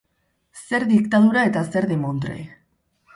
Zer 0.61 0.85
diktadura 0.93 1.43
eta 1.49 1.63
zer 1.75 1.87
demontre. 1.91 2.39